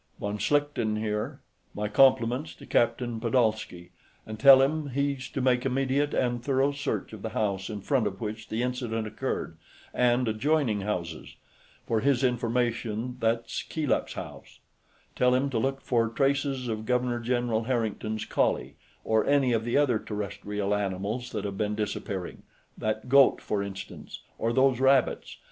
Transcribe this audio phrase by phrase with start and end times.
[0.19, 1.41] "Von Schlichten here;
[1.75, 3.91] my compliments to Captain Pedolsky,
[4.25, 8.07] and tell him he's to make immediate and thorough search of the house in front
[8.07, 9.57] of which the incident occurred,
[9.93, 11.35] and adjoining houses.
[11.85, 14.59] For his information, that's Keeluk's house.
[15.15, 19.77] Tell him to look for traces of Governor General Harrington's collie, or any of the
[19.77, 22.41] other terrestrial animals that have been disappearing
[22.75, 25.37] that goat, for instance, or those rabbits.